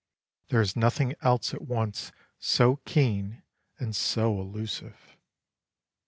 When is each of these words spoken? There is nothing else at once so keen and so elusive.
There 0.47 0.61
is 0.61 0.75
nothing 0.75 1.13
else 1.21 1.53
at 1.53 1.61
once 1.61 2.11
so 2.39 2.77
keen 2.85 3.43
and 3.77 3.95
so 3.95 4.41
elusive. 4.41 5.15